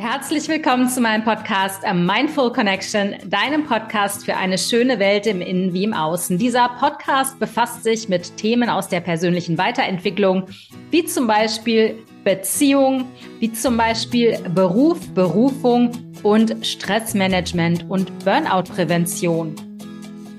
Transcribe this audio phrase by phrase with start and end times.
[0.00, 5.42] Herzlich willkommen zu meinem Podcast A Mindful Connection, deinem Podcast für eine schöne Welt im
[5.42, 6.38] Innen wie im Außen.
[6.38, 10.46] Dieser Podcast befasst sich mit Themen aus der persönlichen Weiterentwicklung,
[10.90, 13.10] wie zum Beispiel Beziehung,
[13.40, 15.90] wie zum Beispiel Beruf, Berufung
[16.22, 19.54] und Stressmanagement und Burnout-Prävention.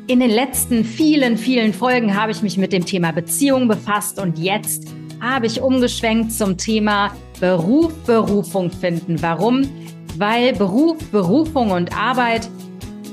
[0.07, 4.39] In den letzten vielen, vielen Folgen habe ich mich mit dem Thema Beziehung befasst und
[4.39, 4.87] jetzt
[5.21, 9.21] habe ich umgeschwenkt zum Thema Beruf, Berufung finden.
[9.21, 9.70] Warum?
[10.17, 12.49] Weil Beruf, Berufung und Arbeit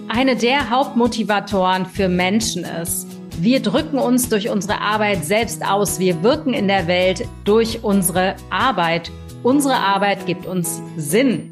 [0.09, 3.07] eine der Hauptmotivatoren für Menschen ist.
[3.41, 6.01] Wir drücken uns durch unsere Arbeit selbst aus.
[6.01, 9.13] Wir wirken in der Welt durch unsere Arbeit.
[9.43, 11.51] Unsere Arbeit gibt uns Sinn.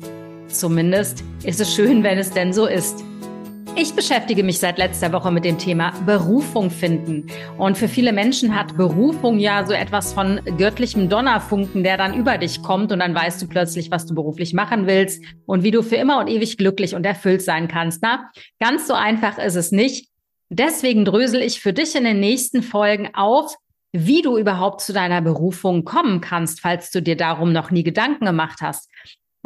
[0.49, 3.05] Zumindest ist es schön, wenn es denn so ist.
[3.79, 7.27] Ich beschäftige mich seit letzter Woche mit dem Thema Berufung finden.
[7.59, 12.39] Und für viele Menschen hat Berufung ja so etwas von göttlichem Donnerfunken, der dann über
[12.39, 15.83] dich kommt und dann weißt du plötzlich, was du beruflich machen willst und wie du
[15.83, 18.01] für immer und ewig glücklich und erfüllt sein kannst.
[18.03, 20.09] Na, ganz so einfach ist es nicht.
[20.49, 23.57] Deswegen drösel ich für dich in den nächsten Folgen auf,
[23.93, 28.25] wie du überhaupt zu deiner Berufung kommen kannst, falls du dir darum noch nie Gedanken
[28.25, 28.89] gemacht hast.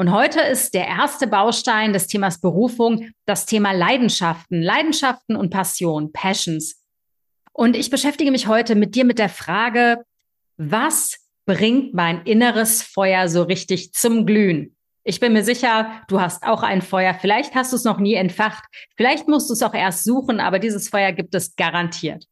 [0.00, 6.10] Und heute ist der erste Baustein des Themas Berufung das Thema Leidenschaften, Leidenschaften und Passion,
[6.10, 6.82] Passions.
[7.52, 9.98] Und ich beschäftige mich heute mit dir mit der Frage,
[10.56, 14.74] was bringt mein inneres Feuer so richtig zum Glühen?
[15.04, 17.12] Ich bin mir sicher, du hast auch ein Feuer.
[17.12, 18.64] Vielleicht hast du es noch nie entfacht.
[18.96, 22.24] Vielleicht musst du es auch erst suchen, aber dieses Feuer gibt es garantiert.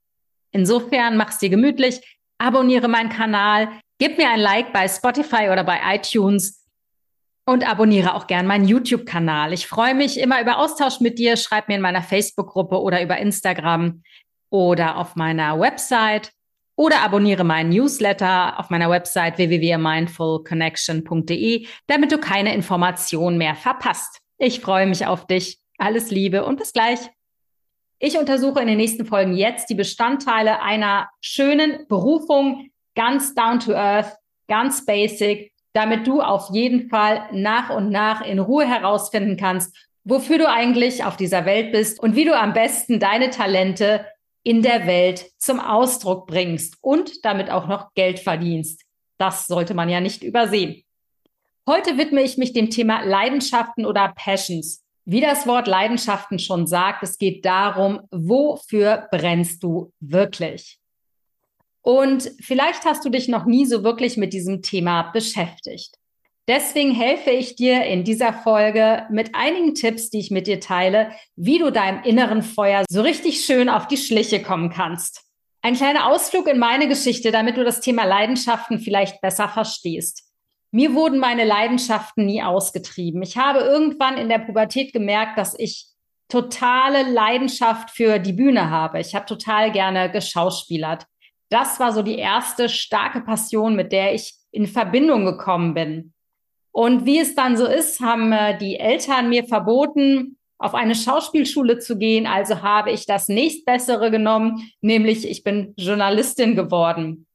[0.52, 2.00] Insofern mach's dir gemütlich,
[2.38, 6.57] abonniere meinen Kanal, gib mir ein Like bei Spotify oder bei iTunes
[7.48, 9.54] und abonniere auch gern meinen YouTube-Kanal.
[9.54, 11.38] Ich freue mich immer über Austausch mit dir.
[11.38, 14.02] Schreib mir in meiner Facebook-Gruppe oder über Instagram
[14.50, 16.30] oder auf meiner Website
[16.76, 24.20] oder abonniere meinen Newsletter auf meiner Website www.mindfulconnection.de, damit du keine Informationen mehr verpasst.
[24.36, 25.58] Ich freue mich auf dich.
[25.78, 26.98] Alles Liebe und bis gleich.
[27.98, 33.72] Ich untersuche in den nächsten Folgen jetzt die Bestandteile einer schönen Berufung, ganz down to
[33.72, 34.18] earth,
[34.48, 40.38] ganz basic damit du auf jeden Fall nach und nach in Ruhe herausfinden kannst, wofür
[40.38, 44.06] du eigentlich auf dieser Welt bist und wie du am besten deine Talente
[44.42, 48.82] in der Welt zum Ausdruck bringst und damit auch noch Geld verdienst.
[49.18, 50.82] Das sollte man ja nicht übersehen.
[51.66, 54.82] Heute widme ich mich dem Thema Leidenschaften oder Passions.
[55.04, 60.78] Wie das Wort Leidenschaften schon sagt, es geht darum, wofür brennst du wirklich?
[61.88, 65.96] Und vielleicht hast du dich noch nie so wirklich mit diesem Thema beschäftigt.
[66.46, 71.12] Deswegen helfe ich dir in dieser Folge mit einigen Tipps, die ich mit dir teile,
[71.34, 75.22] wie du deinem inneren Feuer so richtig schön auf die Schliche kommen kannst.
[75.62, 80.24] Ein kleiner Ausflug in meine Geschichte, damit du das Thema Leidenschaften vielleicht besser verstehst.
[80.70, 83.22] Mir wurden meine Leidenschaften nie ausgetrieben.
[83.22, 85.86] Ich habe irgendwann in der Pubertät gemerkt, dass ich
[86.28, 89.00] totale Leidenschaft für die Bühne habe.
[89.00, 91.06] Ich habe total gerne geschauspielert
[91.50, 96.12] das war so die erste starke Passion, mit der ich in Verbindung gekommen bin.
[96.72, 101.78] Und wie es dann so ist, haben äh, die Eltern mir verboten, auf eine Schauspielschule
[101.78, 102.26] zu gehen.
[102.26, 107.26] Also habe ich das nächstbessere genommen, nämlich ich bin Journalistin geworden.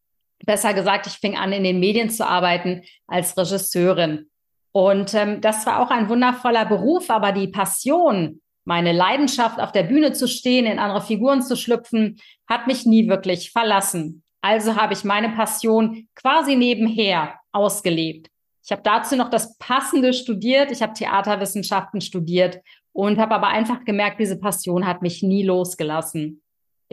[0.46, 4.30] Besser gesagt, ich fing an, in den Medien zu arbeiten als Regisseurin.
[4.74, 9.84] Und ähm, das war auch ein wundervoller Beruf, aber die Passion, meine Leidenschaft, auf der
[9.84, 14.24] Bühne zu stehen, in andere Figuren zu schlüpfen, hat mich nie wirklich verlassen.
[14.42, 18.30] Also habe ich meine Passion quasi nebenher ausgelebt.
[18.64, 20.72] Ich habe dazu noch das Passende studiert.
[20.72, 22.60] Ich habe Theaterwissenschaften studiert
[22.94, 26.43] und habe aber einfach gemerkt, diese Passion hat mich nie losgelassen.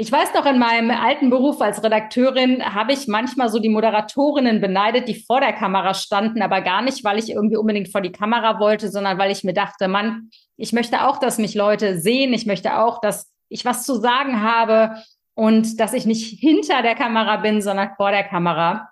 [0.01, 4.59] Ich weiß noch, in meinem alten Beruf als Redakteurin habe ich manchmal so die Moderatorinnen
[4.59, 8.11] beneidet, die vor der Kamera standen, aber gar nicht, weil ich irgendwie unbedingt vor die
[8.11, 12.33] Kamera wollte, sondern weil ich mir dachte, Mann, ich möchte auch, dass mich Leute sehen.
[12.33, 14.95] Ich möchte auch, dass ich was zu sagen habe
[15.35, 18.89] und dass ich nicht hinter der Kamera bin, sondern vor der Kamera.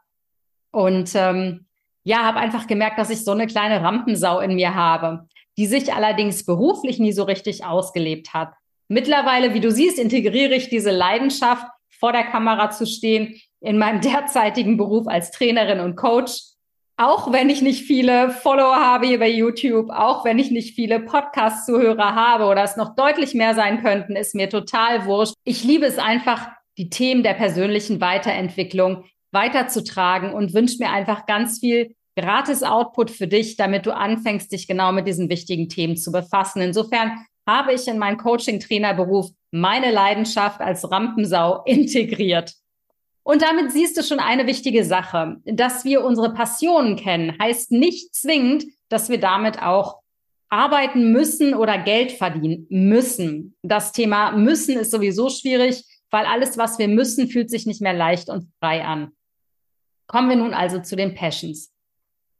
[0.72, 1.68] Und ähm,
[2.04, 5.26] ja, habe einfach gemerkt, dass ich so eine kleine Rampensau in mir habe,
[5.56, 8.52] die sich allerdings beruflich nie so richtig ausgelebt hat.
[8.88, 11.66] Mittlerweile, wie du siehst, integriere ich diese Leidenschaft,
[12.00, 16.32] vor der Kamera zu stehen, in meinem derzeitigen Beruf als Trainerin und Coach.
[17.00, 20.98] Auch wenn ich nicht viele Follower habe hier bei YouTube, auch wenn ich nicht viele
[20.98, 25.34] Podcast-Zuhörer habe oder es noch deutlich mehr sein könnten, ist mir total wurscht.
[25.44, 31.60] Ich liebe es einfach, die Themen der persönlichen Weiterentwicklung weiterzutragen und wünsche mir einfach ganz
[31.60, 36.10] viel gratis Output für dich, damit du anfängst, dich genau mit diesen wichtigen Themen zu
[36.10, 36.60] befassen.
[36.60, 37.12] Insofern
[37.48, 42.52] habe ich in meinen Coaching-Trainerberuf meine Leidenschaft als Rampensau integriert.
[43.22, 45.36] Und damit siehst du schon eine wichtige Sache.
[45.44, 50.00] Dass wir unsere Passionen kennen, heißt nicht zwingend, dass wir damit auch
[50.50, 53.56] arbeiten müssen oder Geld verdienen müssen.
[53.62, 57.92] Das Thema müssen ist sowieso schwierig, weil alles, was wir müssen, fühlt sich nicht mehr
[57.92, 59.12] leicht und frei an.
[60.06, 61.70] Kommen wir nun also zu den Passions.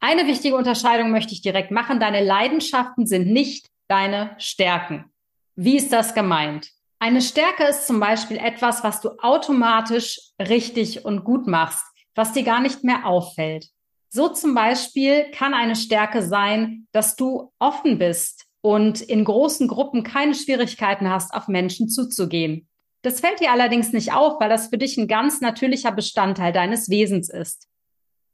[0.00, 2.00] Eine wichtige Unterscheidung möchte ich direkt machen.
[2.00, 5.12] Deine Leidenschaften sind nicht deine Stärken.
[5.56, 6.70] Wie ist das gemeint?
[7.00, 12.42] Eine Stärke ist zum Beispiel etwas, was du automatisch richtig und gut machst, was dir
[12.42, 13.68] gar nicht mehr auffällt.
[14.10, 20.02] So zum Beispiel kann eine Stärke sein, dass du offen bist und in großen Gruppen
[20.02, 22.68] keine Schwierigkeiten hast, auf Menschen zuzugehen.
[23.02, 26.90] Das fällt dir allerdings nicht auf, weil das für dich ein ganz natürlicher Bestandteil deines
[26.90, 27.68] Wesens ist.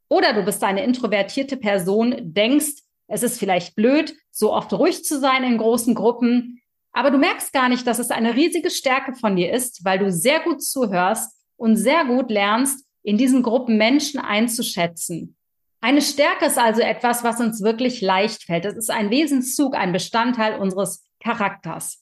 [0.09, 5.19] Oder du bist eine introvertierte Person, denkst, es ist vielleicht blöd, so oft ruhig zu
[5.19, 6.61] sein in großen Gruppen,
[6.91, 10.11] aber du merkst gar nicht, dass es eine riesige Stärke von dir ist, weil du
[10.11, 15.35] sehr gut zuhörst und sehr gut lernst, in diesen Gruppen Menschen einzuschätzen.
[15.81, 18.65] Eine Stärke ist also etwas, was uns wirklich leicht fällt.
[18.65, 22.01] Es ist ein Wesenszug, ein Bestandteil unseres Charakters.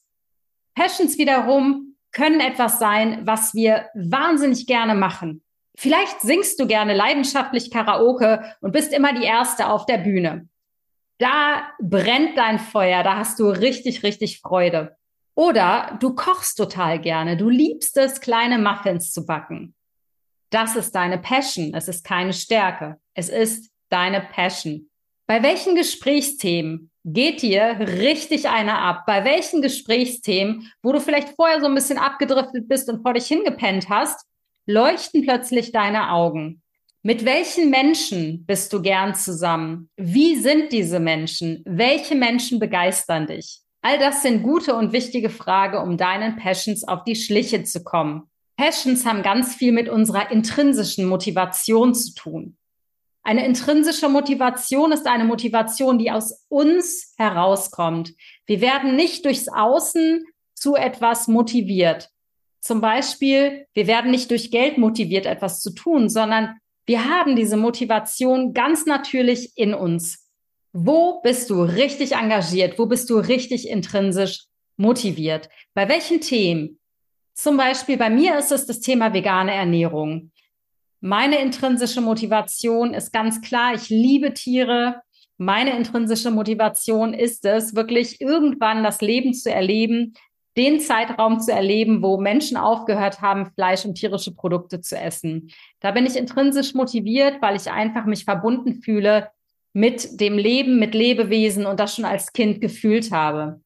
[0.76, 5.44] Passions wiederum können etwas sein, was wir wahnsinnig gerne machen.
[5.76, 10.48] Vielleicht singst du gerne leidenschaftlich Karaoke und bist immer die Erste auf der Bühne.
[11.24, 14.98] Da brennt dein Feuer, da hast du richtig, richtig Freude.
[15.36, 19.74] Oder du kochst total gerne, du liebst es, kleine Muffins zu backen.
[20.50, 24.90] Das ist deine Passion, es ist keine Stärke, es ist deine Passion.
[25.26, 29.06] Bei welchen Gesprächsthemen geht dir richtig einer ab?
[29.08, 33.28] Bei welchen Gesprächsthemen, wo du vielleicht vorher so ein bisschen abgedriftet bist und vor dich
[33.28, 34.26] hingepennt hast,
[34.66, 36.63] leuchten plötzlich deine Augen?
[37.06, 39.90] Mit welchen Menschen bist du gern zusammen?
[39.98, 41.62] Wie sind diese Menschen?
[41.66, 43.60] Welche Menschen begeistern dich?
[43.82, 48.30] All das sind gute und wichtige Fragen, um deinen Passions auf die Schliche zu kommen.
[48.56, 52.58] Passions haben ganz viel mit unserer intrinsischen Motivation zu tun.
[53.22, 58.14] Eine intrinsische Motivation ist eine Motivation, die aus uns herauskommt.
[58.46, 60.24] Wir werden nicht durchs Außen
[60.54, 62.10] zu etwas motiviert.
[62.62, 67.58] Zum Beispiel, wir werden nicht durch Geld motiviert, etwas zu tun, sondern wir haben diese
[67.58, 70.30] Motivation ganz natürlich in uns.
[70.74, 72.78] Wo bist du richtig engagiert?
[72.80, 74.46] Wo bist du richtig intrinsisch
[74.76, 75.50] motiviert?
[75.74, 76.80] Bei welchen Themen?
[77.34, 80.32] Zum Beispiel bei mir ist es das Thema vegane Ernährung.
[81.00, 85.02] Meine intrinsische Motivation ist ganz klar, ich liebe Tiere.
[85.38, 90.14] Meine intrinsische Motivation ist es, wirklich irgendwann das Leben zu erleben,
[90.56, 95.52] den Zeitraum zu erleben, wo Menschen aufgehört haben, Fleisch und tierische Produkte zu essen.
[95.80, 99.30] Da bin ich intrinsisch motiviert, weil ich einfach mich verbunden fühle
[99.74, 103.62] mit dem Leben, mit Lebewesen und das schon als Kind gefühlt habe.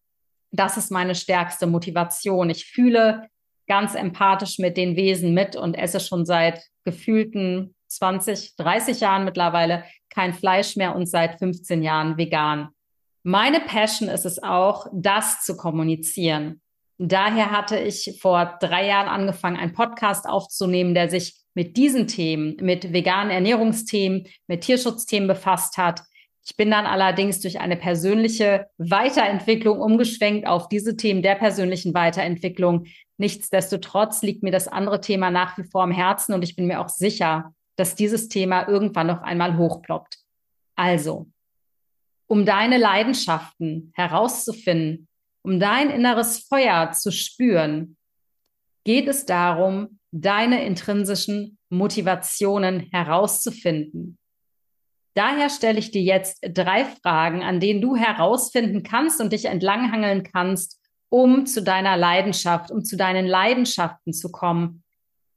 [0.52, 2.50] Das ist meine stärkste Motivation.
[2.50, 3.28] Ich fühle
[3.68, 9.84] ganz empathisch mit den Wesen mit und esse schon seit gefühlten 20, 30 Jahren mittlerweile
[10.10, 12.70] kein Fleisch mehr und seit 15 Jahren vegan.
[13.24, 16.62] Meine Passion ist es auch, das zu kommunizieren.
[17.00, 22.56] Daher hatte ich vor drei Jahren angefangen, einen Podcast aufzunehmen, der sich mit diesen Themen,
[22.62, 26.02] mit veganen Ernährungsthemen, mit Tierschutzthemen befasst hat.
[26.46, 32.86] Ich bin dann allerdings durch eine persönliche Weiterentwicklung umgeschwenkt auf diese Themen der persönlichen Weiterentwicklung.
[33.18, 36.80] Nichtsdestotrotz liegt mir das andere Thema nach wie vor am Herzen und ich bin mir
[36.80, 40.18] auch sicher, dass dieses Thema irgendwann noch einmal hochploppt.
[40.76, 41.28] Also,
[42.28, 45.07] um deine Leidenschaften herauszufinden,
[45.48, 47.96] um dein inneres Feuer zu spüren,
[48.84, 54.18] geht es darum, deine intrinsischen Motivationen herauszufinden.
[55.16, 60.24] Daher stelle ich dir jetzt drei Fragen, an denen du herausfinden kannst und dich entlanghangeln
[60.24, 64.84] kannst, um zu deiner Leidenschaft, um zu deinen Leidenschaften zu kommen.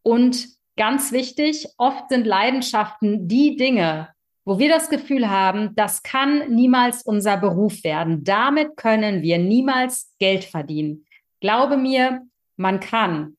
[0.03, 4.09] Und ganz wichtig, oft sind Leidenschaften die Dinge,
[4.51, 8.25] wo wir das Gefühl haben, das kann niemals unser Beruf werden.
[8.25, 11.07] Damit können wir niemals Geld verdienen.
[11.41, 12.23] Glaube mir,
[12.57, 13.37] man kann,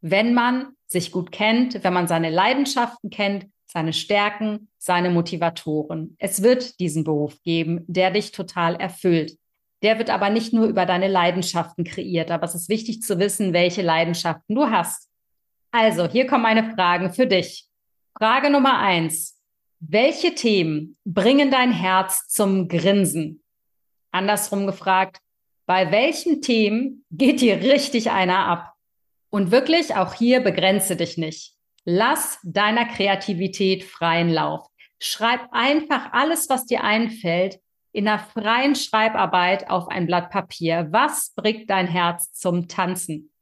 [0.00, 6.16] wenn man sich gut kennt, wenn man seine Leidenschaften kennt, seine Stärken, seine Motivatoren.
[6.18, 9.36] Es wird diesen Beruf geben, der dich total erfüllt.
[9.82, 13.52] Der wird aber nicht nur über deine Leidenschaften kreiert, aber es ist wichtig zu wissen,
[13.52, 15.10] welche Leidenschaften du hast.
[15.72, 17.66] Also, hier kommen meine Fragen für dich.
[18.18, 19.39] Frage Nummer eins.
[19.82, 23.42] Welche Themen bringen dein Herz zum Grinsen?
[24.12, 25.22] Andersrum gefragt,
[25.64, 28.74] bei welchen Themen geht dir richtig einer ab?
[29.30, 31.54] Und wirklich, auch hier begrenze dich nicht.
[31.84, 34.66] Lass deiner Kreativität freien Lauf.
[34.98, 37.58] Schreib einfach alles, was dir einfällt,
[37.92, 40.88] in einer freien Schreibarbeit auf ein Blatt Papier.
[40.90, 43.32] Was bringt dein Herz zum Tanzen?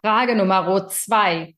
[0.00, 1.56] Frage Nummer zwei.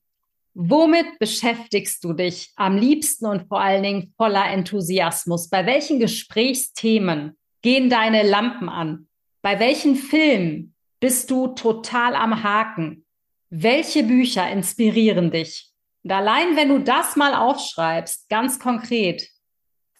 [0.53, 5.49] Womit beschäftigst du dich am liebsten und vor allen Dingen voller Enthusiasmus?
[5.49, 9.07] Bei welchen Gesprächsthemen gehen deine Lampen an?
[9.41, 13.05] Bei welchen Filmen bist du total am Haken?
[13.49, 15.71] Welche Bücher inspirieren dich?
[16.03, 19.27] Und allein wenn du das mal aufschreibst, ganz konkret,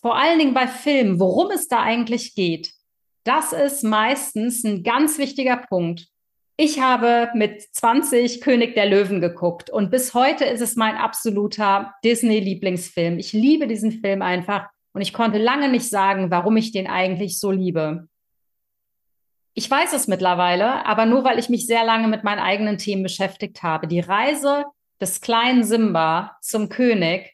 [0.01, 2.71] vor allen Dingen bei Filmen, worum es da eigentlich geht,
[3.23, 6.07] das ist meistens ein ganz wichtiger Punkt.
[6.63, 11.95] Ich habe mit 20 König der Löwen geguckt und bis heute ist es mein absoluter
[12.03, 13.17] Disney-Lieblingsfilm.
[13.17, 17.39] Ich liebe diesen Film einfach und ich konnte lange nicht sagen, warum ich den eigentlich
[17.39, 18.07] so liebe.
[19.55, 23.01] Ich weiß es mittlerweile, aber nur weil ich mich sehr lange mit meinen eigenen Themen
[23.01, 23.87] beschäftigt habe.
[23.87, 24.65] Die Reise
[24.99, 27.33] des kleinen Simba zum König,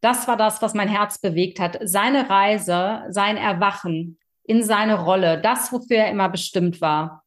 [0.00, 1.78] das war das, was mein Herz bewegt hat.
[1.84, 7.22] Seine Reise, sein Erwachen in seine Rolle, das, wofür er immer bestimmt war.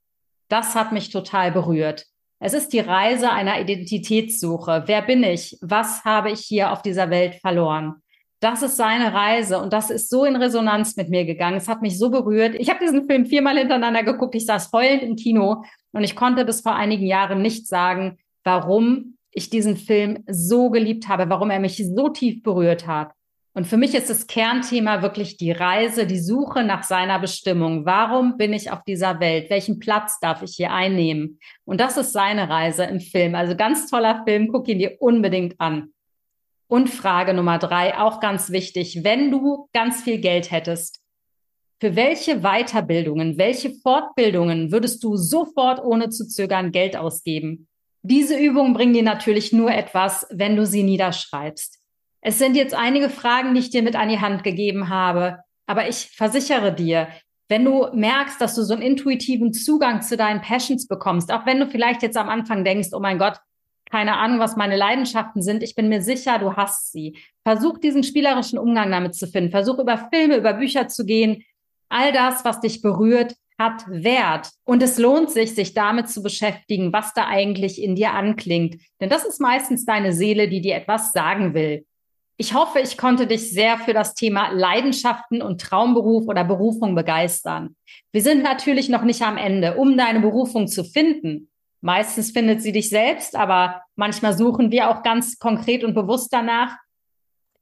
[0.54, 2.06] Das hat mich total berührt.
[2.40, 4.84] Es ist die Reise einer Identitätssuche.
[4.86, 5.58] Wer bin ich?
[5.62, 7.96] Was habe ich hier auf dieser Welt verloren?
[8.40, 11.58] Das ist seine Reise und das ist so in Resonanz mit mir gegangen.
[11.58, 12.54] Es hat mich so berührt.
[12.54, 14.36] Ich habe diesen Film viermal hintereinander geguckt.
[14.36, 19.18] Ich saß heulend im Kino und ich konnte bis vor einigen Jahren nicht sagen, warum
[19.32, 23.12] ich diesen Film so geliebt habe, warum er mich so tief berührt hat.
[23.56, 27.86] Und für mich ist das Kernthema wirklich die Reise, die Suche nach seiner Bestimmung.
[27.86, 29.52] Warum bin ich auf dieser Welt?
[29.52, 31.40] Welchen Platz darf ich hier einnehmen?
[31.64, 33.36] Und das ist seine Reise im Film.
[33.36, 35.94] Also ganz toller Film, guck ihn dir unbedingt an.
[36.68, 41.00] Und Frage Nummer drei, auch ganz wichtig, wenn du ganz viel Geld hättest,
[41.80, 47.68] für welche Weiterbildungen, welche Fortbildungen würdest du sofort ohne zu zögern Geld ausgeben?
[48.02, 51.83] Diese Übungen bringen dir natürlich nur etwas, wenn du sie niederschreibst.
[52.26, 55.90] Es sind jetzt einige Fragen, die ich dir mit an die Hand gegeben habe, aber
[55.90, 57.10] ich versichere dir,
[57.50, 61.60] wenn du merkst, dass du so einen intuitiven Zugang zu deinen Passions bekommst, auch wenn
[61.60, 63.40] du vielleicht jetzt am Anfang denkst, oh mein Gott,
[63.92, 67.18] keine Ahnung, was meine Leidenschaften sind, ich bin mir sicher, du hast sie.
[67.44, 69.52] Versuch diesen spielerischen Umgang damit zu finden.
[69.52, 71.44] Versuch über Filme, über Bücher zu gehen.
[71.90, 74.50] All das, was dich berührt, hat Wert.
[74.64, 78.82] Und es lohnt sich, sich damit zu beschäftigen, was da eigentlich in dir anklingt.
[79.02, 81.86] Denn das ist meistens deine Seele, die dir etwas sagen will.
[82.38, 87.76] Ich hoffe, ich konnte dich sehr für das Thema Leidenschaften und Traumberuf oder Berufung begeistern.
[88.12, 89.76] Wir sind natürlich noch nicht am Ende.
[89.76, 91.50] Um deine Berufung zu finden,
[91.82, 96.76] meistens findet sie dich selbst, aber manchmal suchen wir auch ganz konkret und bewusst danach,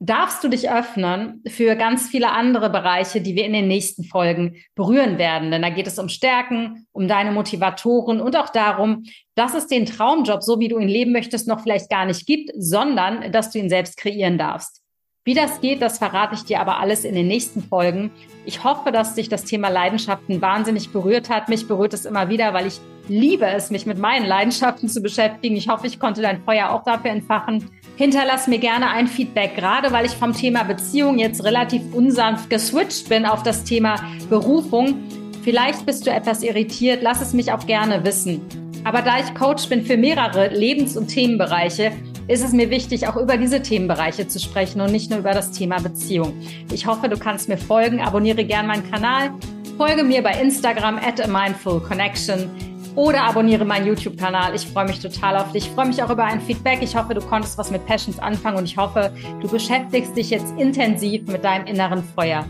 [0.04, 4.56] darfst du dich öffnen für ganz viele andere Bereiche, die wir in den nächsten Folgen
[4.74, 5.52] berühren werden.
[5.52, 9.04] Denn da geht es um Stärken, um deine Motivatoren und auch darum,
[9.36, 12.50] dass es den Traumjob, so wie du ihn leben möchtest, noch vielleicht gar nicht gibt,
[12.58, 14.81] sondern dass du ihn selbst kreieren darfst.
[15.24, 18.10] Wie das geht, das verrate ich dir aber alles in den nächsten Folgen.
[18.44, 21.48] Ich hoffe, dass dich das Thema Leidenschaften wahnsinnig berührt hat.
[21.48, 25.56] Mich berührt es immer wieder, weil ich liebe es, mich mit meinen Leidenschaften zu beschäftigen.
[25.56, 27.70] Ich hoffe, ich konnte dein Feuer auch dafür entfachen.
[27.98, 33.08] Hinterlass mir gerne ein Feedback, gerade weil ich vom Thema Beziehung jetzt relativ unsanft geswitcht
[33.08, 33.98] bin auf das Thema
[34.28, 34.96] Berufung.
[35.44, 38.42] Vielleicht bist du etwas irritiert, lass es mich auch gerne wissen.
[38.84, 41.92] Aber da ich Coach bin für mehrere Lebens- und Themenbereiche,
[42.28, 45.52] ist es mir wichtig, auch über diese Themenbereiche zu sprechen und nicht nur über das
[45.52, 46.34] Thema Beziehung.
[46.72, 49.32] Ich hoffe, du kannst mir folgen, abonniere gerne meinen Kanal,
[49.78, 52.50] folge mir bei Instagram at a mindful connection
[52.96, 54.54] oder abonniere meinen YouTube-Kanal.
[54.56, 55.68] Ich freue mich total auf dich.
[55.68, 56.80] Ich freue mich auch über ein Feedback.
[56.82, 59.12] Ich hoffe, du konntest was mit Passions anfangen und ich hoffe,
[59.42, 62.46] du beschäftigst dich jetzt intensiv mit deinem inneren Feuer.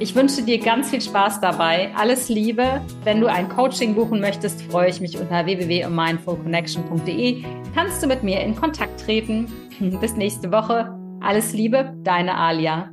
[0.00, 1.92] Ich wünsche dir ganz viel Spaß dabei.
[1.94, 2.80] Alles Liebe.
[3.04, 7.44] Wenn du ein Coaching buchen möchtest, freue ich mich unter www.mindfulconnection.de.
[7.74, 9.46] Kannst du mit mir in Kontakt treten.
[10.00, 10.98] Bis nächste Woche.
[11.20, 12.90] Alles Liebe, deine Alia.